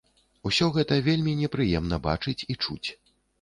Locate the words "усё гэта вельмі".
0.49-1.33